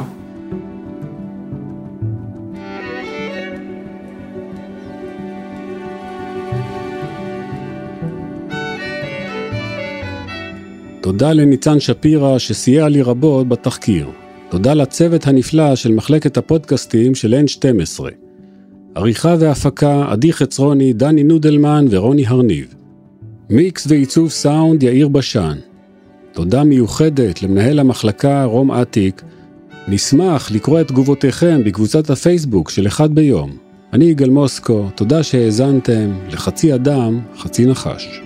תודה 11.00 11.32
לניצן 11.32 11.80
שפירא 11.80 12.38
שסייע 12.38 12.88
לי 12.88 13.02
רבות 13.02 13.48
בתחקיר. 13.48 14.10
תודה 14.48 14.74
לצוות 14.74 15.26
הנפלא 15.26 15.76
של 15.76 15.92
מחלקת 15.92 16.36
הפודקאסטים 16.36 17.14
של 17.14 17.34
N12. 17.34 18.25
עריכה 18.96 19.34
והפקה 19.38 20.04
עדי 20.08 20.32
חצרוני, 20.32 20.92
דני 20.92 21.24
נודלמן 21.24 21.86
ורוני 21.90 22.26
הרניב. 22.26 22.74
מיקס 23.50 23.86
ועיצוב 23.88 24.30
סאונד 24.30 24.82
יאיר 24.82 25.08
בשן. 25.08 25.58
תודה 26.32 26.64
מיוחדת 26.64 27.42
למנהל 27.42 27.78
המחלקה 27.78 28.44
רום 28.44 28.72
אטיק. 28.72 29.22
נשמח 29.88 30.50
לקרוא 30.50 30.80
את 30.80 30.88
תגובותיכם 30.88 31.64
בקבוצת 31.64 32.10
הפייסבוק 32.10 32.70
של 32.70 32.86
אחד 32.86 33.14
ביום. 33.14 33.50
אני 33.92 34.04
יגאל 34.04 34.30
מוסקו, 34.30 34.88
תודה 34.94 35.22
שהאזנתם 35.22 36.12
לחצי 36.30 36.74
אדם, 36.74 37.20
חצי 37.38 37.66
נחש. 37.66 38.25